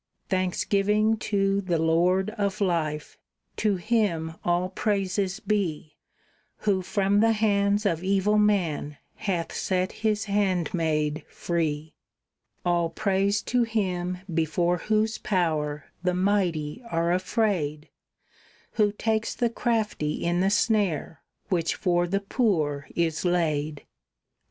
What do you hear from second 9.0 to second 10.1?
hath set